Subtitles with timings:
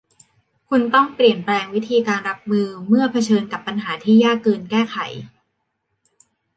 [0.69, 4.97] คุณต้องเปลี่ยนแปลงวิธีการรับมือเมื่อเผชิญกับปัญหาที่ยากเกินแก้ไข